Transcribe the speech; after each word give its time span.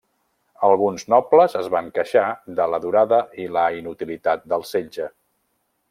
Alguns 0.67 1.03
nobles 1.13 1.57
es 1.59 1.67
van 1.75 1.91
queixar 1.99 2.23
de 2.61 2.67
la 2.75 2.79
durada 2.87 3.21
i 3.45 3.49
la 3.59 3.67
inutilitat 3.83 4.49
del 4.55 4.67
setge. 4.75 5.13